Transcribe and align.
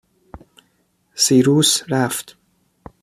سیروس 1.15 1.83
رفت 1.89 2.37